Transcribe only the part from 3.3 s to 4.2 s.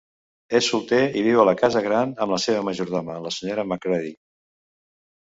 Sra. Macready.